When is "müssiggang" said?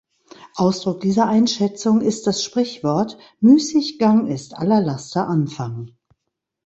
3.39-4.25